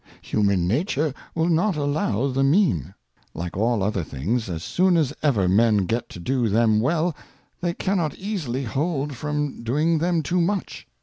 Human 0.23 0.67
Nature 0.67 1.13
will 1.35 1.47
not 1.47 1.75
allow 1.75 2.27
the' 2.31 2.43
Mean: 2.57 2.95
like 3.35 3.55
all 3.55 3.83
other 3.83 4.03
things, 4.03 4.49
as 4.49 4.63
soon 4.63 4.97
as 4.97 5.13
ever 5.21 5.47
Men 5.47 5.85
get 5.85 6.09
to 6.09 6.19
do 6.19 6.49
them 6.49 6.79
well, 6.81 7.15
they 7.59 7.75
cannot 7.75 8.15
easily 8.17 8.63
hold 8.63 9.13
from 9.13 9.61
doing 9.63 9.99
them 9.99 10.23
too 10.23 10.41
much. 10.41 10.87